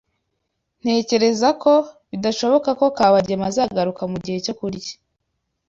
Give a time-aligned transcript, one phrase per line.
[0.81, 1.73] Ntekereza ko
[2.11, 4.93] bidashoboka ko Kabagema azagaruka mugihe cyo kurya.